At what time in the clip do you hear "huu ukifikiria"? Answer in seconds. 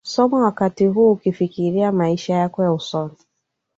0.87-1.91